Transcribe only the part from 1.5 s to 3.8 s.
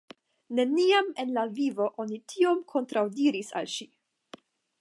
vivo oni tiom kontraŭdiris al